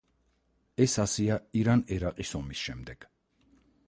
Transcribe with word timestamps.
ეს 0.85 0.95
ასეა 1.03 1.37
ირან-ერაყის 1.59 2.31
ომის 2.41 2.65
შემდეგ. 2.71 3.07